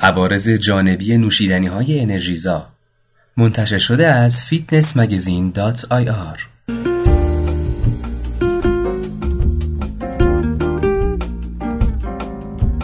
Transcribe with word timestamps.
عوارض 0.00 0.48
جانبی 0.48 1.18
نوشیدنی 1.18 1.66
های 1.66 2.00
انرژیزا. 2.00 2.66
منتشر 3.36 3.78
شده 3.78 4.06
از 4.06 4.40
آر 6.10 6.46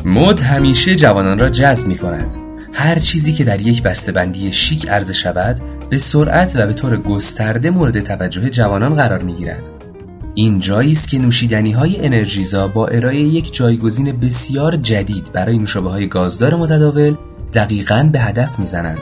مد 0.05 0.41
همیشه 0.41 0.97
جوانان 0.97 1.39
را 1.39 1.51
جذب 1.51 1.87
می 1.87 1.99
کند 1.99 2.33
هر 2.73 2.99
چیزی 2.99 3.33
که 3.33 3.45
در 3.45 3.61
یک 3.61 3.83
بندی 4.11 4.53
شیک 4.53 4.89
عرضه 4.89 5.15
شود 5.15 5.61
به 5.91 5.99
سرعت 5.99 6.57
و 6.57 6.67
به 6.67 6.73
طور 6.73 6.97
گسترده 6.97 7.71
مورد 7.71 8.01
توجه 8.01 8.51
جوانان 8.51 8.95
قرار 8.95 9.23
می 9.23 9.35
گیرد 9.35 9.84
این 10.35 10.61
جایی 10.61 10.93
است 10.93 11.09
که 11.09 11.19
نوشیدنی 11.19 11.73
های 11.73 12.07
انرژیزا 12.07 12.69
با 12.69 12.87
ارائه 12.87 13.19
یک 13.19 13.55
جایگزین 13.55 14.13
بسیار 14.13 14.77
جدید 14.77 15.33
برای 15.33 15.59
نوشابه 15.59 15.91
های 15.91 16.09
گازدار 16.09 16.55
متداول 16.55 17.15
دقیقا 17.55 18.09
به 18.13 18.21
هدف 18.21 18.59
می‌زنند. 18.59 19.01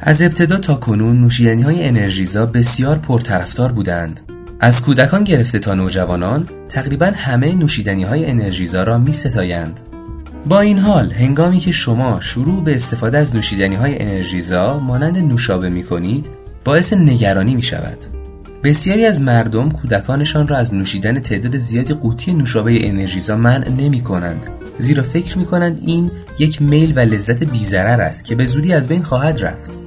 از 0.00 0.22
ابتدا 0.22 0.58
تا 0.58 0.74
کنون 0.74 1.20
نوشیدنی 1.20 1.62
های 1.62 1.88
انرژیزا 1.88 2.46
بسیار 2.46 2.98
پرطرفدار 2.98 3.72
بودند. 3.72 4.20
از 4.60 4.82
کودکان 4.82 5.24
گرفته 5.24 5.58
تا 5.58 5.74
نوجوانان 5.74 6.48
تقریبا 6.68 7.12
همه 7.14 7.54
نوشیدنی 7.54 8.02
های 8.02 8.26
انرژیزا 8.26 8.82
را 8.82 8.98
می 8.98 9.12
ستایند. 9.12 9.80
با 10.46 10.60
این 10.60 10.78
حال 10.78 11.12
هنگامی 11.12 11.58
که 11.58 11.72
شما 11.72 12.20
شروع 12.20 12.64
به 12.64 12.74
استفاده 12.74 13.18
از 13.18 13.34
نوشیدنی 13.34 13.76
های 13.76 14.02
انرژیزا 14.02 14.78
مانند 14.78 15.18
نوشابه 15.18 15.68
می 15.68 15.82
کنید 15.82 16.26
باعث 16.64 16.92
نگرانی 16.92 17.54
می 17.54 17.62
شود. 17.62 18.19
بسیاری 18.64 19.06
از 19.06 19.20
مردم 19.20 19.70
کودکانشان 19.70 20.48
را 20.48 20.56
از 20.56 20.74
نوشیدن 20.74 21.20
تعداد 21.20 21.56
زیادی 21.56 21.94
قوطی 21.94 22.32
نوشابه 22.32 22.88
انرژیزا 22.88 23.36
منع 23.36 23.68
نمی 23.68 24.00
کنند 24.00 24.46
زیرا 24.78 25.02
فکر 25.02 25.38
می 25.38 25.44
کنند 25.44 25.80
این 25.86 26.10
یک 26.38 26.62
میل 26.62 26.92
و 26.96 27.00
لذت 27.00 27.44
بیزرر 27.44 28.00
است 28.00 28.24
که 28.24 28.34
به 28.34 28.46
زودی 28.46 28.72
از 28.72 28.88
بین 28.88 29.02
خواهد 29.02 29.44
رفت. 29.44 29.78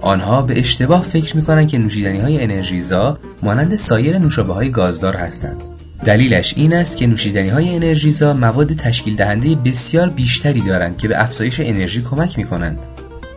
آنها 0.00 0.42
به 0.42 0.58
اشتباه 0.58 1.02
فکر 1.02 1.36
می 1.36 1.42
کنند 1.42 1.68
که 1.68 1.78
نوشیدنی 1.78 2.20
های 2.20 2.42
انرژیزا 2.42 3.18
مانند 3.42 3.74
سایر 3.74 4.18
نوشابه 4.18 4.54
های 4.54 4.70
گازدار 4.70 5.16
هستند. 5.16 5.62
دلیلش 6.04 6.54
این 6.56 6.74
است 6.74 6.96
که 6.96 7.06
نوشیدنی 7.06 7.48
های 7.48 7.76
انرژیزا 7.76 8.34
مواد 8.34 8.72
تشکیل 8.72 9.16
دهنده 9.16 9.54
بسیار 9.54 10.08
بیشتری 10.08 10.60
دارند 10.60 10.98
که 10.98 11.08
به 11.08 11.22
افزایش 11.22 11.60
انرژی 11.60 12.02
کمک 12.02 12.38
می 12.38 12.44
کنند 12.44 12.78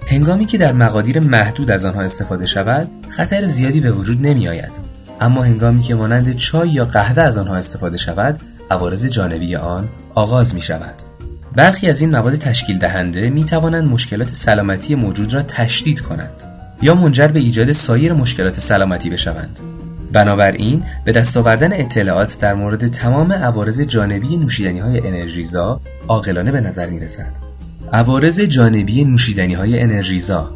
هنگامی 0.07 0.45
که 0.45 0.57
در 0.57 0.73
مقادیر 0.73 1.19
محدود 1.19 1.71
از 1.71 1.85
آنها 1.85 2.01
استفاده 2.01 2.45
شود 2.45 2.87
خطر 3.09 3.47
زیادی 3.47 3.79
به 3.79 3.91
وجود 3.91 4.27
نمی 4.27 4.47
آید 4.47 4.71
اما 5.21 5.43
هنگامی 5.43 5.81
که 5.81 5.95
مانند 5.95 6.35
چای 6.35 6.69
یا 6.69 6.85
قهوه 6.85 7.23
از 7.23 7.37
آنها 7.37 7.55
استفاده 7.55 7.97
شود 7.97 8.39
عوارض 8.71 9.05
جانبی 9.05 9.55
آن 9.55 9.89
آغاز 10.13 10.55
می 10.55 10.61
شود 10.61 10.95
برخی 11.55 11.89
از 11.89 12.01
این 12.01 12.11
مواد 12.11 12.35
تشکیل 12.35 12.79
دهنده 12.79 13.29
می 13.29 13.43
توانند 13.43 13.89
مشکلات 13.89 14.29
سلامتی 14.29 14.95
موجود 14.95 15.33
را 15.33 15.41
تشدید 15.41 15.99
کنند 16.01 16.43
یا 16.81 16.95
منجر 16.95 17.27
به 17.27 17.39
ایجاد 17.39 17.71
سایر 17.71 18.13
مشکلات 18.13 18.59
سلامتی 18.59 19.09
بشوند. 19.09 19.59
بنابراین 20.13 20.83
به 21.05 21.11
دست 21.11 21.37
آوردن 21.37 21.73
اطلاعات 21.73 22.37
در 22.39 22.53
مورد 22.53 22.87
تمام 22.87 23.33
عوارض 23.33 23.81
جانبی 23.81 24.37
نوشیدنی 24.37 24.79
های 24.79 25.07
انرژیزا 25.07 25.81
عاقلانه 26.07 26.51
به 26.51 26.61
نظر 26.61 26.89
می 26.89 26.99
رسد 26.99 27.44
عوارض 27.95 28.41
جانبی 28.41 29.05
نوشیدنی 29.05 29.53
های 29.53 29.79
انرژیزا. 29.79 30.51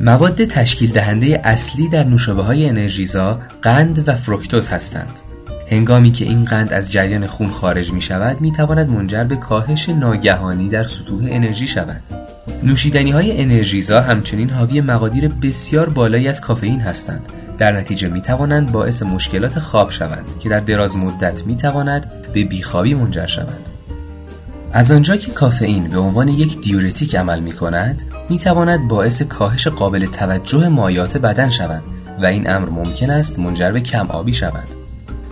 مواد 0.00 0.44
تشکیل 0.44 0.90
دهنده 0.90 1.40
اصلی 1.44 1.88
در 1.88 2.04
نوشابه 2.04 2.42
های 2.42 2.68
انرژیزا 2.68 3.40
قند 3.62 4.08
و 4.08 4.14
فرکتوز 4.14 4.68
هستند. 4.68 5.20
هنگامی 5.70 6.12
که 6.12 6.24
این 6.24 6.44
قند 6.44 6.72
از 6.72 6.92
جریان 6.92 7.26
خون 7.26 7.48
خارج 7.48 7.92
می 7.92 8.00
شود 8.00 8.40
می 8.40 8.52
تواند 8.52 8.90
منجر 8.90 9.24
به 9.24 9.36
کاهش 9.36 9.88
ناگهانی 9.88 10.68
در 10.68 10.84
سطوح 10.84 11.26
انرژی 11.30 11.66
شود. 11.66 12.02
نوشیدنی 12.62 13.10
های 13.10 13.40
انرژیزا 13.40 14.00
همچنین 14.00 14.50
حاوی 14.50 14.80
مقادیر 14.80 15.28
بسیار 15.28 15.88
بالایی 15.88 16.28
از 16.28 16.40
کافئین 16.40 16.80
هستند. 16.80 17.28
در 17.58 17.72
نتیجه 17.72 18.08
می 18.08 18.20
توانند 18.20 18.72
باعث 18.72 19.02
مشکلات 19.02 19.58
خواب 19.58 19.90
شوند 19.90 20.38
که 20.38 20.48
در 20.48 20.60
دراز 20.60 20.96
مدت 20.96 21.46
می 21.46 21.56
تواند 21.56 22.12
به 22.32 22.44
بیخوابی 22.44 22.94
منجر 22.94 23.26
شود. 23.26 23.71
از 24.72 24.90
آنجا 24.92 25.16
که 25.16 25.30
کافئین 25.30 25.88
به 25.88 25.98
عنوان 25.98 26.28
یک 26.28 26.60
دیورتیک 26.60 27.16
عمل 27.16 27.40
می 27.40 27.52
کند 27.52 28.02
می 28.28 28.38
تواند 28.38 28.88
باعث 28.88 29.22
کاهش 29.22 29.66
قابل 29.66 30.06
توجه 30.06 30.68
مایات 30.68 31.16
بدن 31.16 31.50
شود 31.50 31.82
و 32.22 32.26
این 32.26 32.50
امر 32.50 32.68
ممکن 32.68 33.10
است 33.10 33.38
منجر 33.38 33.72
به 33.72 33.80
کم 33.80 34.06
آبی 34.06 34.32
شود 34.32 34.68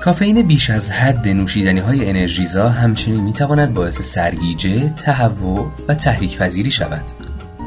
کافئین 0.00 0.42
بیش 0.42 0.70
از 0.70 0.90
حد 0.90 1.28
نوشیدنی 1.28 1.80
های 1.80 2.08
انرژیزا 2.08 2.68
همچنین 2.68 3.20
می 3.20 3.32
تواند 3.32 3.74
باعث 3.74 4.00
سرگیجه، 4.00 4.88
تهوع 4.88 5.72
و 5.88 5.94
تحریک 5.94 6.38
پذیری 6.38 6.70
شود. 6.70 7.02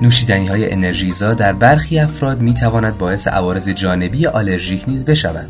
نوشیدنی 0.01 0.47
های 0.47 0.71
انرژیزا 0.71 1.33
در 1.33 1.53
برخی 1.53 1.99
افراد 1.99 2.41
می 2.41 2.53
تواند 2.53 2.97
باعث 2.97 3.27
عوارض 3.27 3.69
جانبی 3.69 4.27
آلرژیک 4.27 4.83
نیز 4.87 5.05
بشود. 5.05 5.49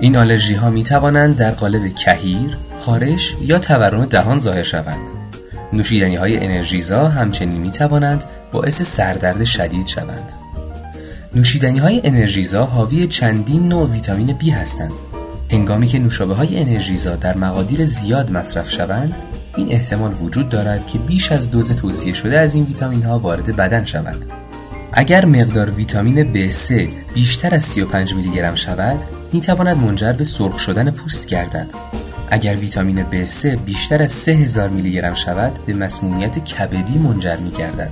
این 0.00 0.16
آلرژی 0.16 0.54
ها 0.54 0.70
می 0.70 0.84
توانند 0.84 1.36
در 1.36 1.50
قالب 1.50 1.94
کهیر، 1.94 2.56
خارش 2.78 3.34
یا 3.40 3.58
تورم 3.58 4.04
دهان 4.04 4.38
ظاهر 4.38 4.62
شوند. 4.62 5.15
نوشیدنی 5.76 6.16
های 6.16 6.36
انرژیزا 6.44 7.08
همچنین 7.08 7.60
می 7.60 7.70
توانند 7.70 8.24
باعث 8.52 8.82
سردرد 8.82 9.44
شدید 9.44 9.86
شوند. 9.86 10.32
نوشیدنی 11.34 11.78
های 11.78 12.00
انرژیزا 12.04 12.64
حاوی 12.64 13.06
چندین 13.06 13.68
نوع 13.68 13.90
ویتامین 13.90 14.38
B 14.38 14.48
هستند. 14.48 14.92
هنگامی 15.50 15.86
که 15.86 15.98
نوشابه 15.98 16.34
های 16.34 16.60
انرژیزا 16.60 17.16
در 17.16 17.36
مقادیر 17.36 17.84
زیاد 17.84 18.32
مصرف 18.32 18.70
شوند، 18.70 19.18
این 19.56 19.72
احتمال 19.72 20.14
وجود 20.20 20.48
دارد 20.48 20.86
که 20.86 20.98
بیش 20.98 21.32
از 21.32 21.50
دوز 21.50 21.72
توصیه 21.72 22.12
شده 22.12 22.38
از 22.38 22.54
این 22.54 22.64
ویتامین 22.64 23.02
ها 23.02 23.18
وارد 23.18 23.56
بدن 23.56 23.84
شود. 23.84 24.24
اگر 24.92 25.24
مقدار 25.24 25.70
ویتامین 25.70 26.50
B3 26.50 26.72
بیشتر 27.14 27.54
از 27.54 27.62
35 27.62 28.14
میلی 28.14 28.30
گرم 28.30 28.54
شود، 28.54 29.04
می 29.32 29.40
تواند 29.40 29.76
منجر 29.76 30.12
به 30.12 30.24
سرخ 30.24 30.58
شدن 30.58 30.90
پوست 30.90 31.26
گردد. 31.26 31.66
اگر 32.30 32.56
ویتامین 32.56 33.04
B3 33.10 33.46
بیشتر 33.46 34.02
از 34.02 34.12
3000 34.12 34.68
میلی 34.68 34.92
گرم 34.92 35.14
شود 35.14 35.58
به 35.66 35.74
مسمومیت 35.74 36.44
کبدی 36.44 36.98
منجر 36.98 37.36
می 37.36 37.50
گردد. 37.50 37.90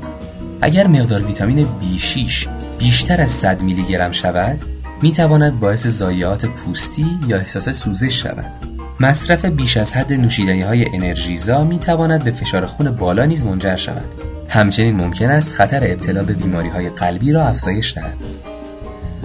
اگر 0.60 0.86
مقدار 0.86 1.22
ویتامین 1.22 1.66
B6 1.66 2.48
بیشتر 2.78 3.20
از 3.20 3.30
100 3.30 3.62
میلی 3.62 3.82
گرم 3.82 4.12
شود 4.12 4.64
می 5.02 5.12
تواند 5.12 5.60
باعث 5.60 5.86
ضایعات 5.86 6.46
پوستی 6.46 7.06
یا 7.28 7.36
احساس 7.36 7.68
سوزش 7.68 8.22
شود. 8.22 8.56
مصرف 9.00 9.44
بیش 9.44 9.76
از 9.76 9.94
حد 9.94 10.12
نوشیدنی 10.12 10.62
های 10.62 10.86
انرژیزا 10.94 11.64
می 11.64 11.78
تواند 11.78 12.24
به 12.24 12.30
فشار 12.30 12.66
خون 12.66 12.90
بالا 12.90 13.24
نیز 13.24 13.44
منجر 13.44 13.76
شود. 13.76 14.04
همچنین 14.48 14.96
ممکن 14.96 15.30
است 15.30 15.52
خطر 15.52 15.84
ابتلا 15.84 16.22
به 16.22 16.32
بیماری 16.32 16.68
های 16.68 16.88
قلبی 16.88 17.32
را 17.32 17.44
افزایش 17.44 17.94
دهد. 17.94 18.16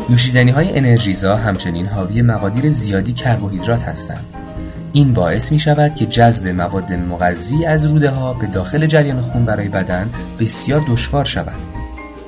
نوشیدنی 0.10 0.52
های 0.52 0.78
انرژیزا 0.78 1.36
همچنین 1.36 1.86
حاوی 1.86 2.22
مقادیر 2.22 2.70
زیادی 2.70 3.14
کربوهیدرات 3.14 3.84
هستند 3.84 4.26
این 4.94 5.14
باعث 5.14 5.52
می 5.52 5.60
شود 5.60 5.96
که 5.96 6.06
جذب 6.06 6.48
مواد 6.48 6.94
مغذی 6.94 7.66
از 7.66 7.86
روده 7.86 8.10
ها 8.10 8.34
به 8.34 8.48
داخل 8.48 8.86
جریان 8.86 9.22
خون 9.22 9.46
برای 9.46 9.68
بدن 9.68 10.10
بسیار 10.40 10.86
دشوار 10.88 11.26
شود. 11.26 11.80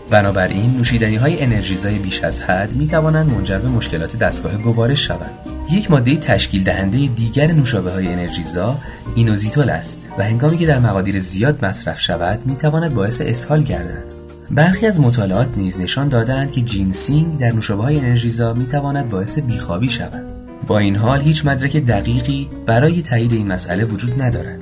بنابراین 0.10 0.78
نوشیدنی 0.78 1.16
های 1.16 1.44
انرژیزای 1.44 1.96
بیش 1.96 2.24
از 2.24 2.42
حد 2.42 2.74
می 2.74 2.88
توانند 2.88 3.30
منجر 3.30 3.60
به 3.60 3.68
مشکلات 3.68 4.18
دستگاه 4.18 4.58
گوارش 4.58 5.08
شوند. 5.08 5.32
یک 5.72 5.92
ماده 5.92 6.18
تشکیل 6.18 6.64
دهنده 6.64 7.08
دیگر 7.08 7.52
نوشابه 7.52 7.92
های 7.92 8.08
انرژیزا 8.08 8.78
اینوزیتول 9.16 9.70
است 9.70 10.02
و 10.18 10.24
هنگامی 10.24 10.58
که 10.58 10.66
در 10.66 10.80
مقادیر 10.80 11.20
زیاد 11.20 11.66
مصرف 11.66 12.02
شود 12.02 12.46
می 12.46 12.56
تواند 12.56 12.94
باعث 12.94 13.22
اسهال 13.22 13.64
گردد. 13.64 14.14
برخی 14.52 14.88
از 14.88 15.00
مطالعات 15.00 15.48
نیز 15.58 15.80
نشان 15.80 16.10
دادند 16.10 16.52
که 16.52 16.62
جینسینگ 16.62 17.40
در 17.40 17.52
نوشابه 17.52 17.84
های 17.84 18.00
انرژیزا 18.00 18.54
می 18.54 18.66
تواند 18.66 19.10
باعث 19.10 19.40
بیخوابی 19.40 19.90
شود. 19.90 20.31
با 20.68 20.80
این 20.80 20.96
حال 20.96 21.22
هیچ 21.22 21.46
مدرک 21.46 21.78
دقیقی 21.78 22.50
برای 22.66 23.02
تایید 23.02 23.34
این 23.34 23.48
مسئله 23.48 23.86
وجود 23.86 24.22
ندارد. 24.22 24.62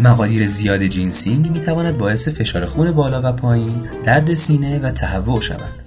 مقادیر 0.00 0.46
زیاد 0.46 0.86
جینسینگ 0.86 1.50
می 1.50 1.60
تواند 1.60 1.98
باعث 1.98 2.28
فشار 2.28 2.66
خون 2.66 2.92
بالا 2.92 3.20
و 3.24 3.32
پایین، 3.32 3.74
درد 4.04 4.34
سینه 4.34 4.78
و 4.78 4.90
تهوع 4.90 5.40
شود. 5.40 5.82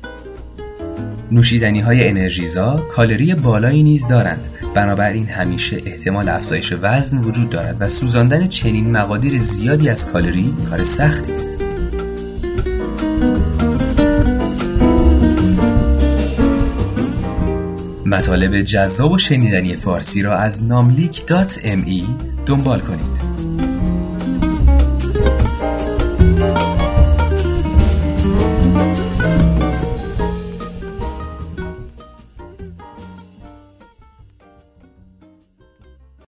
نوشیدنی 1.32 1.82
های 1.82 2.10
انرژیزا 2.10 2.78
کالری 2.78 3.36
بالایی 3.36 3.84
نیز 3.84 4.08
دارند 4.08 4.50
بنابراین 4.76 5.30
همیشه 5.30 5.82
احتمال 5.86 6.30
افزایش 6.30 6.74
وزن 6.82 7.18
وجود 7.18 7.50
دارد 7.50 7.78
و 7.80 7.88
سوزاندن 7.88 8.48
چنین 8.48 8.92
مقادیر 8.92 9.40
زیادی 9.40 9.90
از 9.90 10.08
کالری 10.08 10.54
کار 10.70 10.84
سختی 10.84 11.34
است 11.34 11.62
مطالب 18.14 18.62
جذاب 18.62 19.12
و 19.12 19.18
شنیدنی 19.18 19.76
فارسی 19.76 20.22
را 20.22 20.38
از 20.38 20.64
ناملیک 20.64 21.26
dot 21.26 21.60
ME 21.64 22.06
دنبال 22.46 22.80
کنید. 22.80 23.73